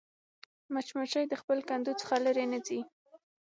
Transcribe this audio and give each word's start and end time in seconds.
مچمچۍ 0.73 1.25
د 1.29 1.33
خپل 1.41 1.57
کندو 1.69 1.93
څخه 2.01 2.13
لیرې 2.25 2.45
نه 2.53 2.59
ځي 2.67 2.79